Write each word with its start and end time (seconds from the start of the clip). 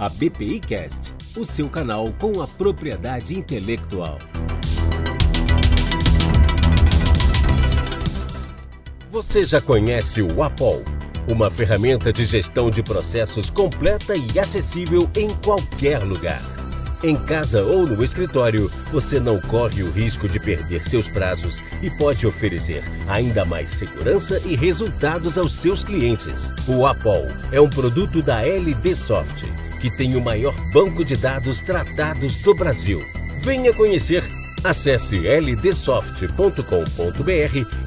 a 0.00 0.08
BPI 0.08 0.60
Cast, 0.60 1.12
o 1.36 1.44
seu 1.44 1.68
canal 1.68 2.10
com 2.18 2.40
a 2.40 2.46
propriedade 2.46 3.38
intelectual. 3.38 4.16
Você 9.10 9.44
já 9.44 9.60
conhece 9.60 10.22
o 10.22 10.42
Apol, 10.42 10.82
uma 11.28 11.50
ferramenta 11.50 12.10
de 12.10 12.24
gestão 12.24 12.70
de 12.70 12.82
processos 12.82 13.50
completa 13.50 14.14
e 14.16 14.38
acessível 14.38 15.06
em 15.14 15.28
qualquer 15.44 15.98
lugar. 15.98 16.40
Em 17.04 17.16
casa 17.26 17.62
ou 17.62 17.86
no 17.86 18.02
escritório, 18.02 18.72
você 18.90 19.20
não 19.20 19.38
corre 19.38 19.82
o 19.82 19.90
risco 19.90 20.26
de 20.26 20.40
perder 20.40 20.82
seus 20.82 21.10
prazos 21.10 21.62
e 21.82 21.90
pode 21.90 22.26
oferecer 22.26 22.82
ainda 23.06 23.44
mais 23.44 23.70
segurança 23.72 24.40
e 24.46 24.56
resultados 24.56 25.36
aos 25.36 25.54
seus 25.54 25.84
clientes. 25.84 26.50
O 26.66 26.86
Apol 26.86 27.26
é 27.52 27.60
um 27.60 27.68
produto 27.68 28.22
da 28.22 28.42
LD 28.42 28.94
Soft, 28.94 29.44
que 29.80 29.90
tem 29.90 30.14
o 30.14 30.20
maior 30.20 30.54
banco 30.72 31.04
de 31.04 31.16
dados 31.16 31.62
tratados 31.62 32.36
do 32.42 32.54
Brasil. 32.54 33.02
Venha 33.42 33.72
conhecer. 33.72 34.22
Acesse 34.62 35.18
ldsoft.com.br 35.18 36.60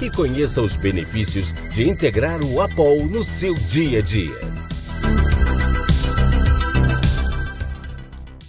e 0.02 0.10
conheça 0.10 0.60
os 0.60 0.76
benefícios 0.76 1.54
de 1.72 1.88
integrar 1.88 2.44
o 2.44 2.60
Apol 2.62 3.06
no 3.06 3.24
seu 3.24 3.54
dia 3.54 4.00
a 4.00 4.02
dia. 4.02 4.36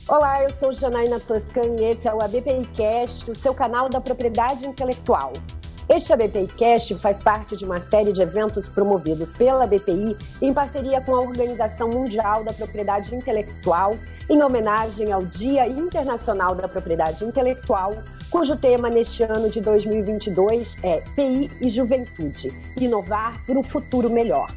Olá, 0.09 0.43
eu 0.43 0.51
sou 0.51 0.73
Janaína 0.73 1.21
Toscani 1.21 1.83
e 1.83 1.85
esse 1.87 2.09
é 2.09 2.15
o 2.15 2.23
ABPI 2.23 2.67
Cast, 2.75 3.31
o 3.31 3.35
seu 3.35 3.53
canal 3.53 3.89
da 3.89 4.01
propriedade 4.01 4.67
intelectual. 4.67 5.33
Este 5.95 6.13
ABPI 6.13 6.49
Cast 6.57 6.93
faz 6.97 7.23
parte 7.23 7.57
de 7.57 7.65
uma 7.65 7.79
série 7.79 8.13
de 8.13 8.21
eventos 8.21 8.67
promovidos 8.67 9.33
pela 9.33 9.65
BPI 9.65 10.17
em 10.43 10.53
parceria 10.53 11.01
com 11.01 11.15
a 11.15 11.21
Organização 11.21 11.89
Mundial 11.89 12.43
da 12.43 12.53
Propriedade 12.53 13.15
Intelectual, 13.15 13.97
em 14.29 14.43
homenagem 14.43 15.13
ao 15.13 15.25
Dia 15.25 15.69
Internacional 15.69 16.53
da 16.57 16.67
Propriedade 16.67 17.25
Intelectual, 17.25 17.95
cujo 18.29 18.57
tema 18.57 18.91
neste 18.91 19.23
ano 19.23 19.49
de 19.49 19.61
2022 19.61 20.79
é 20.83 21.01
PI 21.15 21.49
e 21.61 21.69
Juventude 21.69 22.53
Inovar 22.77 23.41
para 23.47 23.57
um 23.57 23.63
Futuro 23.63 24.11
Melhor. 24.11 24.53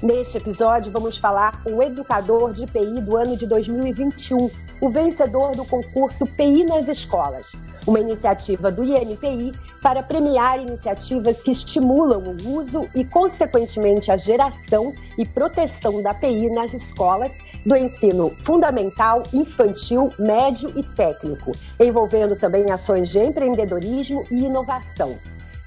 Neste 0.00 0.38
episódio, 0.38 0.92
vamos 0.92 1.18
falar 1.18 1.64
com 1.64 1.74
o 1.74 1.82
educador 1.82 2.52
de 2.52 2.68
PI 2.68 3.00
do 3.00 3.16
ano 3.16 3.36
de 3.36 3.44
2021, 3.44 4.48
o 4.80 4.88
vencedor 4.88 5.56
do 5.56 5.64
concurso 5.64 6.24
PI 6.26 6.62
nas 6.62 6.86
escolas, 6.86 7.56
uma 7.86 8.00
iniciativa 8.00 8.70
do 8.70 8.84
INPI 8.84 9.52
para 9.82 10.02
premiar 10.02 10.60
iniciativas 10.60 11.40
que 11.40 11.50
estimulam 11.50 12.22
o 12.22 12.56
uso 12.56 12.88
e, 12.94 13.04
consequentemente, 13.04 14.10
a 14.10 14.16
geração 14.16 14.92
e 15.16 15.26
proteção 15.26 16.02
da 16.02 16.14
PI 16.14 16.50
nas 16.50 16.74
escolas 16.74 17.34
do 17.64 17.76
ensino 17.76 18.30
fundamental, 18.38 19.22
infantil, 19.32 20.12
médio 20.18 20.72
e 20.76 20.82
técnico, 20.82 21.52
envolvendo 21.78 22.36
também 22.36 22.70
ações 22.70 23.08
de 23.10 23.18
empreendedorismo 23.18 24.26
e 24.30 24.44
inovação. 24.44 25.18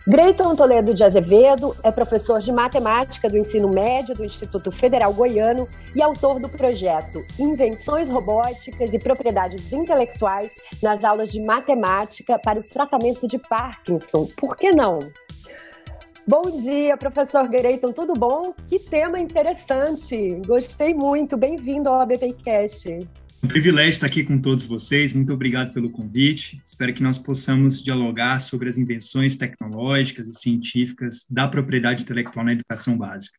Greiton 0.05 0.53
Toledo 0.53 0.93
de 0.93 1.01
Azevedo 1.01 1.73
é 1.81 1.89
professor 1.89 2.41
de 2.41 2.51
matemática 2.51 3.29
do 3.29 3.37
ensino 3.37 3.69
médio 3.69 4.13
do 4.13 4.25
Instituto 4.25 4.69
Federal 4.69 5.13
Goiano 5.13 5.65
e 5.95 6.01
autor 6.01 6.41
do 6.41 6.49
projeto 6.49 7.23
Invenções 7.39 8.09
Robóticas 8.09 8.93
e 8.93 8.99
Propriedades 8.99 9.71
Intelectuais 9.71 10.51
nas 10.81 11.05
aulas 11.05 11.31
de 11.31 11.41
matemática 11.41 12.37
para 12.37 12.59
o 12.59 12.63
tratamento 12.63 13.25
de 13.25 13.39
Parkinson. 13.39 14.27
Por 14.35 14.57
que 14.57 14.71
não? 14.71 14.99
Bom 16.27 16.57
dia, 16.57 16.97
professor 16.97 17.47
Greiton, 17.47 17.93
tudo 17.93 18.13
bom? 18.13 18.53
Que 18.67 18.79
tema 18.79 19.17
interessante! 19.17 20.41
Gostei 20.45 20.93
muito. 20.93 21.37
Bem-vindo 21.37 21.87
ao 21.87 22.01
ABPcast 22.01 23.07
um 23.43 23.47
privilégio 23.47 23.89
estar 23.89 24.07
aqui 24.07 24.23
com 24.23 24.39
todos 24.39 24.65
vocês. 24.65 25.11
Muito 25.11 25.33
obrigado 25.33 25.73
pelo 25.73 25.91
convite. 25.91 26.61
Espero 26.63 26.93
que 26.93 27.03
nós 27.03 27.17
possamos 27.17 27.83
dialogar 27.83 28.39
sobre 28.39 28.69
as 28.69 28.77
invenções 28.77 29.37
tecnológicas 29.37 30.29
e 30.29 30.33
científicas 30.33 31.25
da 31.29 31.45
propriedade 31.45 32.03
intelectual 32.03 32.45
na 32.45 32.53
educação 32.53 32.97
básica. 32.97 33.37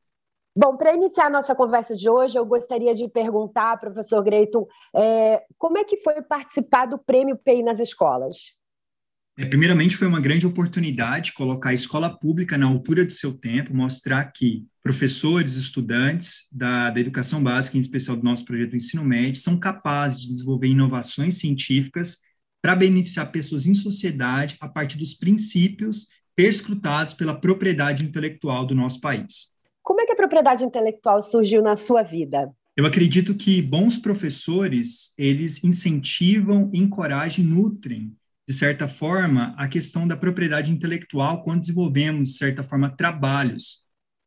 Bom, 0.56 0.76
para 0.76 0.94
iniciar 0.94 1.26
a 1.26 1.30
nossa 1.30 1.54
conversa 1.54 1.96
de 1.96 2.08
hoje, 2.08 2.38
eu 2.38 2.44
gostaria 2.44 2.94
de 2.94 3.08
perguntar, 3.08 3.80
professor 3.80 4.22
Greiton, 4.22 4.68
é, 4.94 5.42
como 5.56 5.78
é 5.78 5.84
que 5.84 5.96
foi 5.96 6.20
participar 6.20 6.86
do 6.86 6.98
Prêmio 6.98 7.36
PEI 7.36 7.62
nas 7.62 7.80
escolas? 7.80 8.52
É, 9.38 9.46
primeiramente, 9.46 9.96
foi 9.96 10.06
uma 10.06 10.20
grande 10.20 10.46
oportunidade 10.46 11.32
colocar 11.32 11.70
a 11.70 11.74
escola 11.74 12.10
pública 12.10 12.58
na 12.58 12.66
altura 12.66 13.04
de 13.04 13.14
seu 13.14 13.32
tempo, 13.32 13.74
mostrar 13.74 14.24
que 14.26 14.64
professores, 14.84 15.54
estudantes 15.54 16.46
da, 16.52 16.90
da 16.90 17.00
educação 17.00 17.42
básica, 17.42 17.78
em 17.78 17.80
especial 17.80 18.18
do 18.18 18.22
nosso 18.22 18.44
projeto 18.44 18.70
do 18.70 18.76
ensino 18.76 19.02
médio, 19.02 19.40
são 19.40 19.58
capazes 19.58 20.20
de 20.20 20.28
desenvolver 20.28 20.68
inovações 20.68 21.38
científicas 21.38 22.18
para 22.60 22.76
beneficiar 22.76 23.32
pessoas 23.32 23.64
em 23.64 23.74
sociedade 23.74 24.56
a 24.60 24.68
partir 24.68 24.98
dos 24.98 25.14
princípios 25.14 26.06
perscrutados 26.36 27.14
pela 27.14 27.34
propriedade 27.34 28.04
intelectual 28.04 28.66
do 28.66 28.74
nosso 28.74 29.00
país. 29.00 29.48
Como 29.82 30.02
é 30.02 30.06
que 30.06 30.12
a 30.12 30.16
propriedade 30.16 30.62
intelectual 30.62 31.22
surgiu 31.22 31.62
na 31.62 31.74
sua 31.74 32.02
vida? 32.02 32.50
Eu 32.76 32.84
acredito 32.84 33.34
que 33.34 33.62
bons 33.62 33.96
professores, 33.96 35.14
eles 35.16 35.64
incentivam, 35.64 36.70
encorajam 36.74 37.42
e 37.42 37.46
nutrem 37.48 38.14
de 38.46 38.52
certa 38.52 38.86
forma, 38.86 39.54
a 39.56 39.66
questão 39.66 40.06
da 40.06 40.16
propriedade 40.16 40.70
intelectual 40.70 41.42
quando 41.42 41.60
desenvolvemos, 41.60 42.30
de 42.30 42.36
certa 42.36 42.62
forma, 42.62 42.94
trabalhos, 42.94 43.83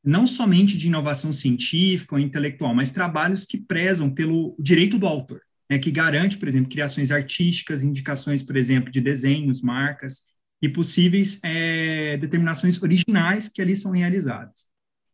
não 0.07 0.25
somente 0.25 0.78
de 0.78 0.88
inovação 0.88 1.34
científica 1.34 2.16
ou 2.16 2.19
intelectual, 2.19 2.73
mas 2.73 2.91
trabalhos 2.91 3.45
que 3.45 3.57
prezam 3.57 4.09
pelo 4.09 4.56
direito 4.57 4.97
do 4.97 5.06
autor, 5.06 5.41
né, 5.69 5.78
que 5.78 5.91
garante, 5.91 6.38
por 6.38 6.47
exemplo, 6.47 6.69
criações 6.69 7.12
artísticas, 7.12 7.84
indicações, 7.84 8.41
por 8.41 8.56
exemplo, 8.56 8.90
de 8.90 9.01
desenhos, 9.01 9.62
marcas 9.62 10.22
e 10.62 10.69
possíveis 10.69 11.40
é, 11.44 12.16
determinações 12.18 12.81
originais 12.81 13.50
que 13.50 13.62
ali 13.62 13.75
são 13.75 13.91
realizadas. 13.91 14.66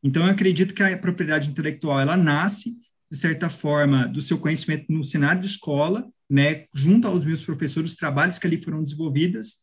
Então, 0.03 0.25
eu 0.25 0.29
acredito 0.29 0.73
que 0.73 0.83
a 0.83 0.97
propriedade 0.97 1.49
intelectual 1.49 1.99
ela 1.99 2.15
nasce 2.15 2.75
de 3.11 3.17
certa 3.17 3.49
forma 3.49 4.07
do 4.07 4.21
seu 4.21 4.37
conhecimento 4.37 4.91
no 4.91 5.03
cenário 5.03 5.41
de 5.41 5.47
escola 5.47 6.07
né, 6.29 6.65
junto 6.73 7.07
aos 7.07 7.25
meus 7.25 7.43
professores, 7.43 7.91
os 7.91 7.97
trabalhos 7.97 8.39
que 8.39 8.47
ali 8.47 8.57
foram 8.57 8.81
desenvolvidos, 8.81 9.57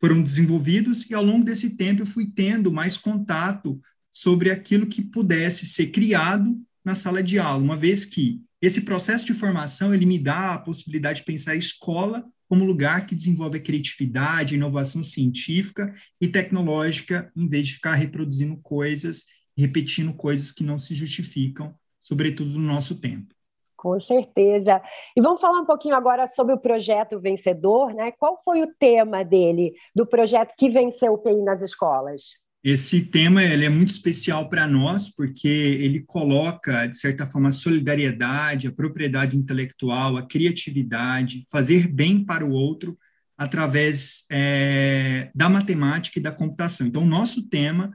foram 0.00 0.22
desenvolvidos, 0.22 1.08
e 1.08 1.14
ao 1.14 1.24
longo 1.24 1.44
desse 1.44 1.70
tempo 1.70 2.02
eu 2.02 2.06
fui 2.06 2.30
tendo 2.30 2.72
mais 2.72 2.96
contato 2.96 3.80
sobre 4.22 4.52
aquilo 4.52 4.86
que 4.86 5.02
pudesse 5.02 5.66
ser 5.66 5.88
criado 5.88 6.56
na 6.84 6.94
sala 6.94 7.20
de 7.20 7.40
aula, 7.40 7.62
uma 7.62 7.76
vez 7.76 8.04
que 8.04 8.40
esse 8.60 8.82
processo 8.82 9.26
de 9.26 9.34
formação 9.34 9.92
ele 9.92 10.06
me 10.06 10.16
dá 10.16 10.54
a 10.54 10.58
possibilidade 10.58 11.18
de 11.18 11.26
pensar 11.26 11.52
a 11.52 11.56
escola 11.56 12.24
como 12.48 12.64
lugar 12.64 13.04
que 13.06 13.16
desenvolve 13.16 13.58
a 13.58 13.62
criatividade, 13.62 14.54
inovação 14.54 15.02
científica 15.02 15.92
e 16.20 16.28
tecnológica, 16.28 17.32
em 17.34 17.48
vez 17.48 17.66
de 17.66 17.74
ficar 17.74 17.94
reproduzindo 17.94 18.56
coisas, 18.58 19.24
repetindo 19.58 20.12
coisas 20.12 20.52
que 20.52 20.62
não 20.62 20.78
se 20.78 20.94
justificam, 20.94 21.74
sobretudo 21.98 22.50
no 22.50 22.60
nosso 22.60 23.00
tempo. 23.00 23.34
Com 23.76 23.98
certeza. 23.98 24.80
E 25.16 25.20
vamos 25.20 25.40
falar 25.40 25.60
um 25.60 25.66
pouquinho 25.66 25.96
agora 25.96 26.28
sobre 26.28 26.54
o 26.54 26.58
projeto 26.58 27.18
vencedor, 27.18 27.92
né? 27.92 28.12
Qual 28.12 28.40
foi 28.44 28.62
o 28.62 28.72
tema 28.78 29.24
dele, 29.24 29.72
do 29.92 30.06
projeto 30.06 30.54
que 30.56 30.68
venceu 30.68 31.14
o 31.14 31.18
PI 31.18 31.42
nas 31.42 31.60
escolas? 31.60 32.42
Esse 32.64 33.00
tema 33.00 33.42
ele 33.42 33.64
é 33.64 33.68
muito 33.68 33.88
especial 33.90 34.48
para 34.48 34.68
nós, 34.68 35.08
porque 35.08 35.48
ele 35.48 36.00
coloca, 36.00 36.86
de 36.86 36.96
certa 36.96 37.26
forma, 37.26 37.48
a 37.48 37.52
solidariedade, 37.52 38.68
a 38.68 38.72
propriedade 38.72 39.36
intelectual, 39.36 40.16
a 40.16 40.26
criatividade, 40.26 41.44
fazer 41.50 41.88
bem 41.88 42.24
para 42.24 42.44
o 42.44 42.52
outro 42.52 42.96
através 43.36 44.24
é, 44.30 45.28
da 45.34 45.48
matemática 45.48 46.20
e 46.20 46.22
da 46.22 46.30
computação. 46.30 46.86
Então, 46.86 47.04
nosso 47.04 47.48
tema 47.48 47.90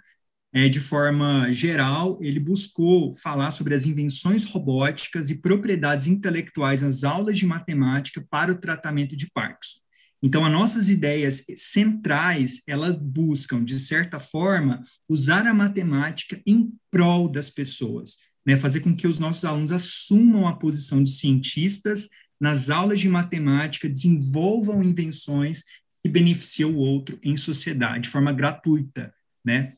é, 0.52 0.68
de 0.68 0.82
forma 0.82 1.50
geral, 1.52 2.20
ele 2.22 2.40
buscou 2.40 3.16
falar 3.16 3.52
sobre 3.52 3.74
as 3.74 3.86
invenções 3.86 4.44
robóticas 4.44 5.30
e 5.30 5.36
propriedades 5.36 6.08
intelectuais 6.08 6.82
nas 6.82 7.06
aulas 7.06 7.38
de 7.38 7.46
matemática 7.46 8.26
para 8.30 8.52
o 8.52 8.58
tratamento 8.58 9.16
de 9.16 9.30
Parkinson. 9.32 9.87
Então, 10.22 10.44
as 10.44 10.52
nossas 10.52 10.90
ideias 10.90 11.44
centrais, 11.56 12.62
elas 12.68 12.96
buscam, 12.96 13.64
de 13.64 13.80
certa 13.80 14.20
forma, 14.20 14.84
usar 15.08 15.46
a 15.46 15.54
matemática 15.54 16.42
em 16.46 16.72
prol 16.90 17.30
das 17.30 17.50
pessoas, 17.50 18.18
né? 18.46 18.58
fazer 18.58 18.80
com 18.80 18.96
que 18.96 19.08
os 19.08 19.20
nossos 19.20 19.46
alunos 19.46 19.72
assumam 19.72 20.48
a 20.48 20.56
posição 20.56 21.04
de 21.04 21.12
cientistas 21.12 22.08
nas 22.40 22.70
aulas 22.70 23.00
de 23.00 23.10
matemática, 23.10 23.90
desenvolvam 23.90 24.84
invenções 24.84 25.64
que 26.04 26.10
beneficiam 26.10 26.72
o 26.72 26.78
outro 26.78 27.20
em 27.24 27.36
sociedade, 27.36 28.04
de 28.04 28.10
forma 28.10 28.32
gratuita, 28.32 29.14
né? 29.44 29.74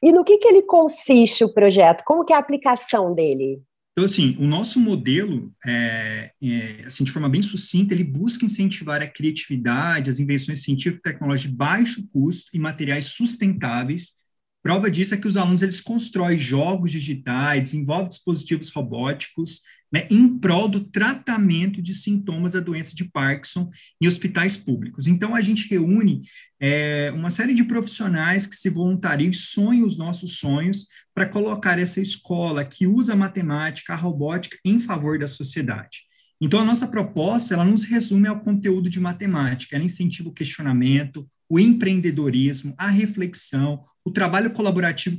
E 0.00 0.12
no 0.12 0.24
que, 0.24 0.38
que 0.38 0.46
ele 0.46 0.62
consiste 0.62 1.42
o 1.42 1.52
projeto? 1.52 2.04
Como 2.04 2.24
que 2.24 2.32
é 2.32 2.36
a 2.36 2.38
aplicação 2.38 3.12
dele? 3.12 3.60
Então, 3.98 4.04
assim, 4.04 4.36
o 4.38 4.46
nosso 4.46 4.78
modelo, 4.78 5.52
é, 5.66 6.30
é, 6.40 6.84
assim, 6.86 7.02
de 7.02 7.10
forma 7.10 7.28
bem 7.28 7.42
sucinta, 7.42 7.92
ele 7.92 8.04
busca 8.04 8.46
incentivar 8.46 9.02
a 9.02 9.08
criatividade, 9.08 10.08
as 10.08 10.20
invenções 10.20 10.62
científicas 10.62 11.00
e 11.00 11.02
tecnológicas 11.02 11.50
de 11.50 11.56
baixo 11.56 12.08
custo 12.12 12.48
e 12.54 12.60
materiais 12.60 13.06
sustentáveis 13.06 14.12
Prova 14.62 14.90
disso 14.90 15.14
é 15.14 15.16
que 15.16 15.28
os 15.28 15.36
alunos 15.36 15.62
eles 15.62 15.80
constroem 15.80 16.38
jogos 16.38 16.90
digitais, 16.90 17.62
desenvolvem 17.62 18.08
dispositivos 18.08 18.70
robóticos, 18.70 19.60
né, 19.90 20.06
em 20.10 20.38
prol 20.38 20.68
do 20.68 20.84
tratamento 20.84 21.80
de 21.80 21.94
sintomas 21.94 22.52
da 22.52 22.60
doença 22.60 22.94
de 22.94 23.04
Parkinson 23.04 23.70
em 24.00 24.06
hospitais 24.06 24.56
públicos. 24.56 25.06
Então, 25.06 25.34
a 25.34 25.40
gente 25.40 25.68
reúne 25.68 26.22
é, 26.60 27.10
uma 27.14 27.30
série 27.30 27.54
de 27.54 27.64
profissionais 27.64 28.46
que 28.46 28.56
se 28.56 28.68
voluntariam 28.68 29.30
e 29.30 29.34
sonham 29.34 29.86
os 29.86 29.96
nossos 29.96 30.38
sonhos 30.38 30.86
para 31.14 31.26
colocar 31.26 31.78
essa 31.78 32.00
escola 32.00 32.64
que 32.64 32.86
usa 32.86 33.14
a 33.14 33.16
matemática, 33.16 33.94
a 33.94 33.96
robótica 33.96 34.58
em 34.64 34.78
favor 34.78 35.18
da 35.18 35.26
sociedade. 35.26 36.07
Então, 36.40 36.60
a 36.60 36.64
nossa 36.64 36.86
proposta, 36.86 37.54
ela 37.54 37.64
não 37.64 37.76
se 37.76 37.88
resume 37.88 38.28
ao 38.28 38.40
conteúdo 38.40 38.88
de 38.88 39.00
matemática, 39.00 39.74
ela 39.74 39.84
incentiva 39.84 40.28
o 40.28 40.32
questionamento, 40.32 41.26
o 41.48 41.58
empreendedorismo, 41.58 42.74
a 42.78 42.88
reflexão, 42.88 43.82
o 44.04 44.10
trabalho 44.10 44.50
colaborativo 44.52 45.18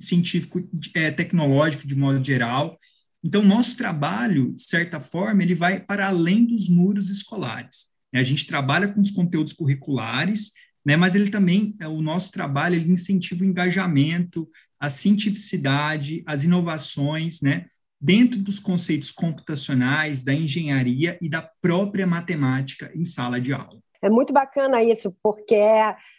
científico, 0.00 0.66
é, 0.94 1.10
tecnológico 1.10 1.86
de 1.86 1.94
modo 1.94 2.24
geral. 2.24 2.78
Então, 3.22 3.42
nosso 3.42 3.76
trabalho, 3.76 4.54
de 4.54 4.62
certa 4.62 5.00
forma, 5.00 5.42
ele 5.42 5.54
vai 5.54 5.80
para 5.80 6.06
além 6.06 6.46
dos 6.46 6.68
muros 6.68 7.10
escolares. 7.10 7.90
A 8.14 8.22
gente 8.22 8.46
trabalha 8.46 8.88
com 8.88 9.00
os 9.00 9.10
conteúdos 9.10 9.52
curriculares, 9.52 10.52
né, 10.84 10.96
mas 10.96 11.14
ele 11.14 11.28
também, 11.28 11.76
é, 11.78 11.86
o 11.86 12.00
nosso 12.00 12.32
trabalho, 12.32 12.76
ele 12.76 12.90
incentiva 12.90 13.44
o 13.44 13.46
engajamento, 13.46 14.48
a 14.80 14.88
cientificidade, 14.88 16.22
as 16.24 16.42
inovações, 16.42 17.42
né, 17.42 17.66
dentro 18.00 18.38
dos 18.40 18.58
conceitos 18.58 19.10
computacionais, 19.10 20.22
da 20.22 20.32
engenharia 20.32 21.18
e 21.20 21.28
da 21.28 21.42
própria 21.60 22.06
matemática 22.06 22.90
em 22.94 23.04
sala 23.04 23.40
de 23.40 23.52
aula. 23.52 23.80
É 24.00 24.08
muito 24.08 24.32
bacana 24.32 24.82
isso, 24.82 25.14
porque 25.22 25.58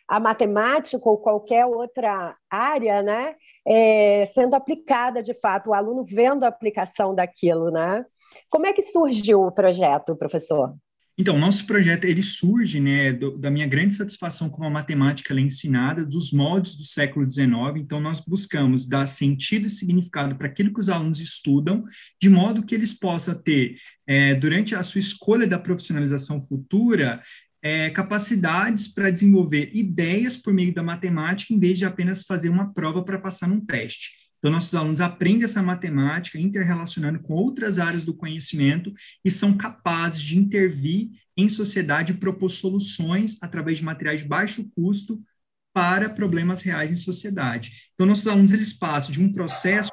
a 0.08 0.20
matemática 0.20 1.08
ou 1.08 1.18
qualquer 1.18 1.66
outra 1.66 2.36
área, 2.50 3.02
né, 3.02 3.36
é, 3.66 4.26
sendo 4.34 4.56
aplicada 4.56 5.22
de 5.22 5.34
fato, 5.34 5.70
o 5.70 5.74
aluno 5.74 6.04
vendo 6.04 6.44
a 6.44 6.48
aplicação 6.48 7.16
daquilo, 7.16 7.72
né? 7.72 8.06
Como 8.50 8.66
é 8.66 8.74
que 8.74 8.82
surgiu 8.82 9.44
o 9.44 9.52
projeto, 9.52 10.16
professor? 10.16 10.74
Então, 11.22 11.38
nosso 11.38 11.66
projeto 11.66 12.06
ele 12.06 12.22
surge 12.22 12.80
né, 12.80 13.12
do, 13.12 13.38
da 13.38 13.52
minha 13.52 13.68
grande 13.68 13.94
satisfação 13.94 14.50
com 14.50 14.64
a 14.64 14.70
matemática 14.70 15.34
é 15.34 15.40
ensinada, 15.42 16.06
dos 16.06 16.32
moldes 16.32 16.78
do 16.78 16.86
século 16.86 17.30
XIX. 17.30 17.50
Então, 17.76 18.00
nós 18.00 18.22
buscamos 18.22 18.88
dar 18.88 19.06
sentido 19.06 19.66
e 19.66 19.70
significado 19.70 20.38
para 20.38 20.48
aquilo 20.48 20.74
que 20.74 20.80
os 20.80 20.88
alunos 20.88 21.20
estudam, 21.20 21.84
de 22.22 22.30
modo 22.30 22.64
que 22.64 22.74
eles 22.74 22.94
possam 22.94 23.36
ter, 23.36 23.76
é, 24.08 24.34
durante 24.34 24.74
a 24.74 24.82
sua 24.82 25.00
escolha 25.00 25.46
da 25.46 25.60
profissionalização 25.60 26.42
futura, 26.42 27.22
é, 27.62 27.90
capacidades 27.90 28.88
para 28.88 29.10
desenvolver 29.10 29.72
ideias 29.74 30.38
por 30.38 30.54
meio 30.54 30.74
da 30.74 30.82
matemática, 30.82 31.54
em 31.54 31.60
vez 31.60 31.78
de 31.78 31.84
apenas 31.84 32.24
fazer 32.24 32.48
uma 32.48 32.74
prova 32.74 33.04
para 33.04 33.20
passar 33.20 33.46
num 33.46 33.60
teste. 33.60 34.29
Então, 34.40 34.52
nossos 34.52 34.74
alunos 34.74 35.02
aprendem 35.02 35.44
essa 35.44 35.62
matemática 35.62 36.40
interrelacionando 36.40 37.20
com 37.20 37.34
outras 37.34 37.78
áreas 37.78 38.06
do 38.06 38.14
conhecimento 38.14 38.94
e 39.24 39.30
são 39.30 39.56
capazes 39.56 40.22
de 40.22 40.38
intervir 40.38 41.10
em 41.36 41.48
sociedade 41.50 42.14
e 42.14 42.18
propor 42.18 42.50
soluções 42.50 43.38
através 43.42 43.78
de 43.78 43.84
materiais 43.84 44.22
de 44.22 44.28
baixo 44.28 44.70
custo 44.76 45.22
para 45.74 46.10
problemas 46.10 46.62
reais 46.62 46.92
em 46.92 46.96
sociedade. 46.96 47.92
Então, 47.94 48.08
nossos 48.08 48.28
alunos 48.28 48.52
eles 48.52 48.74
passam 48.74 49.12
de 49.12 49.22
um 49.22 49.32
processo 49.32 49.90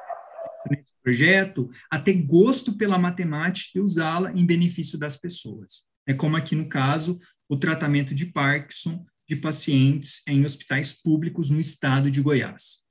nesse 0.69 0.91
projeto 1.03 1.69
a 1.89 1.99
ter 1.99 2.13
gosto 2.13 2.73
pela 2.73 2.97
matemática 2.97 3.77
e 3.77 3.81
usá-la 3.81 4.31
em 4.31 4.45
benefício 4.45 4.97
das 4.97 5.15
pessoas. 5.15 5.83
É 6.05 6.13
como 6.13 6.37
aqui 6.37 6.55
no 6.55 6.69
caso 6.69 7.19
o 7.49 7.57
tratamento 7.57 8.15
de 8.15 8.25
Parkinson 8.25 9.05
de 9.27 9.35
pacientes 9.35 10.21
em 10.25 10.45
hospitais 10.45 10.93
públicos 10.93 11.49
no 11.49 11.59
estado 11.59 12.09
de 12.09 12.21
Goiás. 12.21 12.86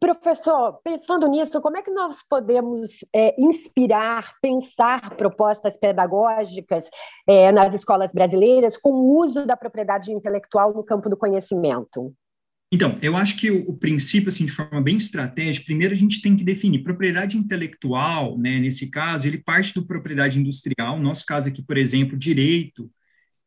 Professor, 0.00 0.80
pensando 0.84 1.26
nisso, 1.26 1.60
como 1.60 1.76
é 1.76 1.82
que 1.82 1.90
nós 1.90 2.22
podemos 2.22 3.04
é, 3.12 3.34
inspirar, 3.40 4.34
pensar 4.40 5.16
propostas 5.16 5.76
pedagógicas 5.76 6.84
é, 7.26 7.50
nas 7.50 7.74
escolas 7.74 8.12
brasileiras 8.12 8.76
com 8.76 8.90
o 8.90 9.18
uso 9.18 9.46
da 9.46 9.56
propriedade 9.56 10.12
intelectual 10.12 10.72
no 10.74 10.84
campo 10.84 11.08
do 11.08 11.16
conhecimento? 11.16 12.14
Então, 12.70 12.98
eu 13.00 13.16
acho 13.16 13.36
que 13.38 13.50
o, 13.50 13.70
o, 13.70 13.76
princípio, 13.76 14.28
assim, 14.28 14.44
de 14.44 14.52
forma 14.52 14.80
bem 14.80 14.96
estratégica, 14.96 15.64
primeiro 15.64 15.94
a 15.94 15.96
gente 15.96 16.20
tem 16.20 16.36
que 16.36 16.44
definir 16.44 16.82
propriedade 16.82 17.38
intelectual, 17.38 18.36
né, 18.36 18.58
nesse 18.58 18.90
caso, 18.90 19.26
ele 19.26 19.38
parte 19.38 19.72
do 19.72 19.86
propriedade 19.86 20.38
industrial, 20.38 20.98
no 20.98 21.02
nosso 21.02 21.24
caso 21.24 21.48
aqui, 21.48 21.62
por 21.62 21.78
exemplo, 21.78 22.16
direito, 22.16 22.90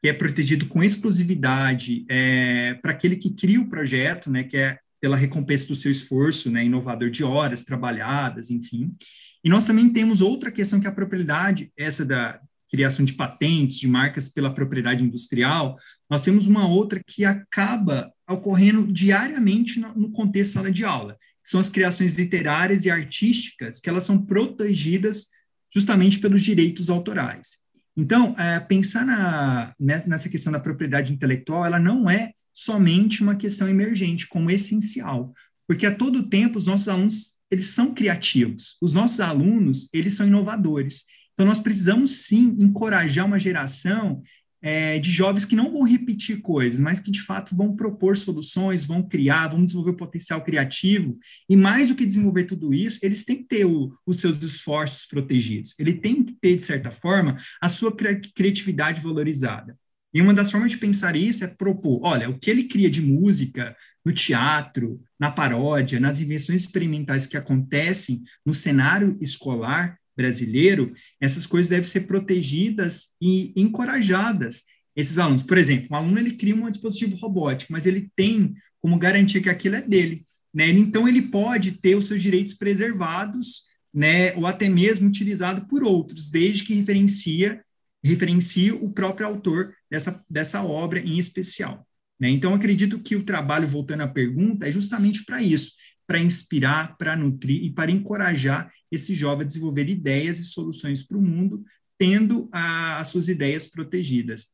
que 0.01 0.09
é 0.09 0.13
protegido 0.13 0.65
com 0.65 0.83
exclusividade 0.83 2.03
é, 2.09 2.73
para 2.81 2.91
aquele 2.91 3.15
que 3.15 3.31
cria 3.31 3.61
o 3.61 3.69
projeto, 3.69 4.31
né, 4.31 4.43
que 4.43 4.57
é 4.57 4.79
pela 5.01 5.17
recompensa 5.17 5.67
do 5.67 5.75
seu 5.75 5.91
esforço, 5.91 6.51
né, 6.51 6.63
inovador 6.63 7.09
de 7.09 7.23
horas 7.23 7.63
trabalhadas, 7.63 8.51
enfim. 8.51 8.95
E 9.43 9.49
nós 9.49 9.65
também 9.65 9.89
temos 9.89 10.21
outra 10.21 10.51
questão 10.51 10.79
que 10.79 10.85
é 10.85 10.89
a 10.89 10.93
propriedade, 10.93 11.71
essa 11.75 12.05
da 12.05 12.39
criação 12.71 13.03
de 13.03 13.13
patentes, 13.13 13.77
de 13.77 13.87
marcas 13.87 14.29
pela 14.29 14.53
propriedade 14.53 15.03
industrial, 15.03 15.75
nós 16.09 16.21
temos 16.21 16.45
uma 16.45 16.67
outra 16.67 17.01
que 17.05 17.25
acaba 17.25 18.11
ocorrendo 18.29 18.91
diariamente 18.91 19.77
no, 19.77 20.09
contexto 20.11 20.53
sala 20.53 20.71
de 20.71 20.85
aula, 20.85 21.17
que 21.43 21.49
são 21.49 21.59
as 21.59 21.69
criações 21.69 22.15
literárias 22.15 22.85
e 22.85 22.89
artísticas, 22.89 23.79
que 23.79 23.89
elas 23.89 24.05
são 24.05 24.23
protegidas 24.23 25.25
justamente 25.73 26.17
pelos 26.19 26.41
direitos 26.41 26.89
autorais. 26.89 27.59
Então, 27.95 28.33
é, 28.39 28.57
pensar 28.61 29.05
na, 29.05 29.75
nessa 29.77 30.29
questão 30.29 30.53
da 30.53 30.59
propriedade 30.59 31.11
intelectual, 31.11 31.65
ela 31.65 31.79
não 31.79 32.09
é 32.09 32.31
somente 32.53 33.21
uma 33.21 33.35
questão 33.35 33.67
emergente, 33.67 34.27
como 34.27 34.51
essencial, 34.51 35.33
porque 35.67 35.85
a 35.85 35.95
todo 35.95 36.27
tempo 36.27 36.57
os 36.57 36.67
nossos 36.67 36.87
alunos 36.87 37.31
eles 37.49 37.67
são 37.67 37.93
criativos, 37.93 38.77
os 38.81 38.93
nossos 38.93 39.19
alunos 39.19 39.89
eles 39.93 40.13
são 40.13 40.25
inovadores. 40.25 41.03
Então 41.33 41.45
nós 41.45 41.59
precisamos 41.59 42.11
sim 42.11 42.55
encorajar 42.59 43.25
uma 43.25 43.39
geração 43.39 44.21
é, 44.61 44.99
de 44.99 45.09
jovens 45.09 45.43
que 45.43 45.55
não 45.55 45.71
vão 45.71 45.83
repetir 45.83 46.39
coisas, 46.39 46.79
mas 46.79 46.99
que 46.99 47.09
de 47.09 47.21
fato 47.21 47.55
vão 47.55 47.75
propor 47.75 48.15
soluções, 48.15 48.85
vão 48.85 49.01
criar, 49.01 49.47
vão 49.47 49.65
desenvolver 49.65 49.93
potencial 49.93 50.43
criativo. 50.43 51.17
E 51.49 51.55
mais 51.55 51.87
do 51.87 51.95
que 51.95 52.05
desenvolver 52.05 52.43
tudo 52.43 52.73
isso, 52.73 52.99
eles 53.01 53.25
têm 53.25 53.37
que 53.37 53.45
ter 53.45 53.65
o, 53.65 53.91
os 54.05 54.19
seus 54.19 54.41
esforços 54.43 55.05
protegidos. 55.05 55.73
Ele 55.79 55.93
tem 55.93 56.23
que 56.23 56.33
ter, 56.33 56.55
de 56.55 56.63
certa 56.63 56.91
forma, 56.91 57.37
a 57.59 57.67
sua 57.67 57.91
criatividade 58.35 59.01
valorizada. 59.01 59.75
E 60.13 60.21
uma 60.21 60.33
das 60.33 60.51
formas 60.51 60.71
de 60.71 60.77
pensar 60.77 61.15
isso 61.15 61.43
é 61.43 61.47
propor, 61.47 62.01
olha, 62.03 62.29
o 62.29 62.37
que 62.37 62.49
ele 62.49 62.65
cria 62.65 62.89
de 62.89 63.01
música 63.01 63.75
no 64.03 64.11
teatro, 64.11 65.01
na 65.19 65.31
paródia, 65.31 65.99
nas 65.99 66.19
invenções 66.19 66.61
experimentais 66.61 67.25
que 67.25 67.37
acontecem 67.37 68.21
no 68.45 68.53
cenário 68.53 69.17
escolar 69.21 69.97
brasileiro, 70.15 70.93
essas 71.19 71.45
coisas 71.45 71.69
devem 71.69 71.89
ser 71.89 72.01
protegidas 72.01 73.09
e 73.21 73.53
encorajadas. 73.55 74.63
Esses 74.95 75.17
alunos, 75.17 75.43
por 75.43 75.57
exemplo, 75.57 75.87
um 75.91 75.95
aluno 75.95 76.19
ele 76.19 76.33
cria 76.33 76.55
um 76.55 76.69
dispositivo 76.69 77.15
robótico, 77.15 77.71
mas 77.71 77.85
ele 77.85 78.11
tem 78.15 78.53
como 78.81 78.97
garantia 78.97 79.41
que 79.41 79.49
aquilo 79.49 79.75
é 79.75 79.81
dele, 79.81 80.25
né? 80.53 80.67
Então 80.67 81.07
ele 81.07 81.21
pode 81.21 81.73
ter 81.73 81.95
os 81.95 82.07
seus 82.07 82.21
direitos 82.21 82.53
preservados, 82.53 83.63
né, 83.93 84.33
ou 84.35 84.47
até 84.47 84.69
mesmo 84.69 85.07
utilizado 85.07 85.67
por 85.67 85.83
outros, 85.83 86.29
desde 86.29 86.63
que 86.63 86.73
referencia 86.73 87.61
referencie 88.03 88.71
o 88.71 88.89
próprio 88.91 89.27
autor 89.27 89.73
dessa, 89.89 90.23
dessa 90.29 90.63
obra 90.63 90.99
em 90.99 91.17
especial. 91.17 91.85
Né? 92.19 92.29
Então, 92.29 92.53
acredito 92.53 92.99
que 92.99 93.15
o 93.15 93.25
trabalho, 93.25 93.67
voltando 93.67 94.01
à 94.01 94.07
pergunta, 94.07 94.67
é 94.67 94.71
justamente 94.71 95.25
para 95.25 95.41
isso, 95.41 95.71
para 96.05 96.19
inspirar, 96.19 96.97
para 96.97 97.15
nutrir 97.15 97.63
e 97.63 97.71
para 97.71 97.91
encorajar 97.91 98.69
esse 98.91 99.15
jovem 99.15 99.43
a 99.43 99.47
desenvolver 99.47 99.89
ideias 99.89 100.39
e 100.39 100.43
soluções 100.43 101.05
para 101.05 101.17
o 101.17 101.21
mundo, 101.21 101.63
tendo 101.97 102.49
a, 102.51 102.99
as 102.99 103.07
suas 103.07 103.27
ideias 103.27 103.65
protegidas. 103.65 104.47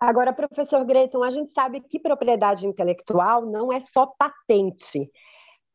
Agora, 0.00 0.32
professor 0.32 0.84
Greiton, 0.84 1.22
a 1.22 1.30
gente 1.30 1.50
sabe 1.50 1.80
que 1.80 1.98
propriedade 1.98 2.66
intelectual 2.66 3.44
não 3.44 3.70
é 3.70 3.80
só 3.80 4.06
patente. 4.06 5.10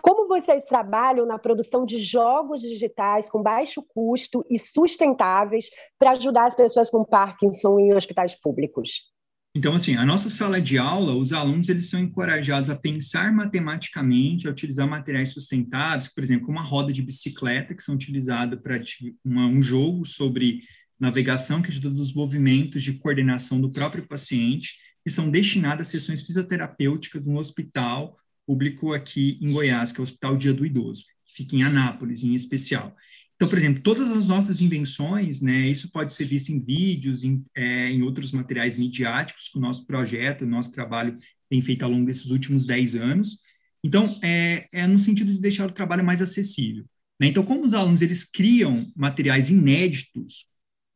Como 0.07 0.27
vocês 0.27 0.63
trabalham 0.65 1.25
na 1.25 1.39
produção 1.39 1.83
de 1.83 1.97
jogos 1.97 2.62
digitais 2.62 3.27
com 3.27 3.41
baixo 3.41 3.81
custo 3.81 4.45
e 4.47 4.59
sustentáveis 4.59 5.65
para 5.97 6.12
ajudar 6.12 6.45
as 6.45 6.53
pessoas 6.53 6.91
com 6.91 7.03
Parkinson 7.03 7.79
em 7.79 7.91
hospitais 7.91 8.35
públicos? 8.35 9.12
Então, 9.55 9.74
assim, 9.74 9.95
a 9.95 10.05
nossa 10.05 10.29
sala 10.29 10.62
de 10.62 10.77
aula, 10.77 11.15
os 11.15 11.33
alunos 11.33 11.69
eles 11.69 11.89
são 11.89 12.00
encorajados 12.00 12.69
a 12.69 12.75
pensar 12.75 13.33
matematicamente, 13.33 14.47
a 14.47 14.51
utilizar 14.51 14.88
materiais 14.88 15.29
sustentáveis, 15.33 16.13
por 16.13 16.24
exemplo, 16.24 16.50
uma 16.50 16.62
roda 16.62 16.93
de 16.93 17.01
bicicleta, 17.01 17.74
que 17.74 17.81
são 17.81 17.95
utilizadas 17.95 18.59
para 18.62 18.79
um 19.25 19.59
jogo 19.59 20.05
sobre 20.05 20.62
navegação, 21.00 21.63
que 21.63 21.69
ajuda 21.69 21.89
nos 21.89 22.13
movimentos 22.13 22.83
de 22.83 22.93
coordenação 22.93 23.59
do 23.59 23.71
próprio 23.71 24.07
paciente, 24.07 24.75
que 25.03 25.09
são 25.09 25.31
destinadas 25.31 25.88
a 25.88 25.91
sessões 25.91 26.21
fisioterapêuticas 26.21 27.25
no 27.25 27.39
hospital 27.39 28.15
público 28.45 28.93
aqui 28.93 29.37
em 29.41 29.51
Goiás, 29.51 29.91
que 29.91 29.99
é 29.99 30.01
o 30.01 30.03
Hospital 30.03 30.37
Dia 30.37 30.53
do 30.53 30.65
Idoso, 30.65 31.03
que 31.25 31.35
fica 31.35 31.55
em 31.55 31.63
Anápolis, 31.63 32.23
em 32.23 32.33
especial. 32.35 32.95
Então, 33.35 33.49
por 33.49 33.57
exemplo, 33.57 33.81
todas 33.81 34.09
as 34.11 34.27
nossas 34.27 34.61
invenções, 34.61 35.41
né, 35.41 35.67
isso 35.67 35.91
pode 35.91 36.13
ser 36.13 36.25
visto 36.25 36.49
em 36.49 36.59
vídeos, 36.59 37.23
em, 37.23 37.43
é, 37.55 37.91
em 37.91 38.01
outros 38.01 38.31
materiais 38.31 38.77
midiáticos 38.77 39.49
que 39.49 39.57
o 39.57 39.61
nosso 39.61 39.85
projeto, 39.85 40.43
o 40.43 40.47
nosso 40.47 40.71
trabalho 40.71 41.17
tem 41.49 41.61
feito 41.61 41.83
ao 41.83 41.91
longo 41.91 42.05
desses 42.05 42.31
últimos 42.31 42.65
10 42.65 42.95
anos. 42.95 43.37
Então, 43.83 44.19
é, 44.23 44.67
é 44.71 44.87
no 44.87 44.97
sentido 44.97 45.31
de 45.31 45.39
deixar 45.39 45.67
o 45.67 45.73
trabalho 45.73 46.03
mais 46.03 46.21
acessível. 46.21 46.85
Né? 47.19 47.27
Então, 47.27 47.43
como 47.43 47.65
os 47.65 47.73
alunos 47.73 48.01
eles 48.01 48.23
criam 48.23 48.91
materiais 48.95 49.49
inéditos, 49.49 50.47